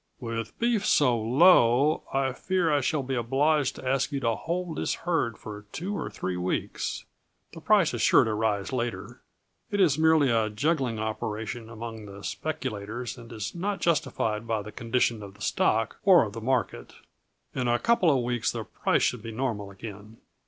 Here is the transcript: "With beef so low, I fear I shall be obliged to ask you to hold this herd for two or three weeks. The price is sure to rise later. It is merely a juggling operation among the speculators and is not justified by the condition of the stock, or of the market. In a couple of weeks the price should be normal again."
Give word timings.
"With 0.19 0.57
beef 0.57 0.83
so 0.83 1.15
low, 1.15 2.01
I 2.11 2.33
fear 2.33 2.73
I 2.73 2.81
shall 2.81 3.03
be 3.03 3.13
obliged 3.13 3.75
to 3.75 3.87
ask 3.87 4.11
you 4.11 4.19
to 4.21 4.33
hold 4.33 4.77
this 4.77 4.95
herd 5.05 5.37
for 5.37 5.67
two 5.71 5.95
or 5.95 6.09
three 6.09 6.37
weeks. 6.37 7.05
The 7.53 7.61
price 7.61 7.93
is 7.93 8.01
sure 8.01 8.23
to 8.23 8.33
rise 8.33 8.73
later. 8.73 9.21
It 9.69 9.79
is 9.79 9.99
merely 9.99 10.31
a 10.31 10.49
juggling 10.49 10.97
operation 10.97 11.69
among 11.69 12.07
the 12.07 12.23
speculators 12.23 13.15
and 13.15 13.31
is 13.31 13.53
not 13.53 13.79
justified 13.79 14.47
by 14.47 14.63
the 14.63 14.71
condition 14.71 15.21
of 15.21 15.35
the 15.35 15.41
stock, 15.43 15.97
or 16.03 16.23
of 16.23 16.33
the 16.33 16.41
market. 16.41 16.93
In 17.53 17.67
a 17.67 17.77
couple 17.77 18.09
of 18.09 18.23
weeks 18.23 18.51
the 18.51 18.63
price 18.63 19.03
should 19.03 19.21
be 19.21 19.31
normal 19.31 19.69
again." 19.69 20.17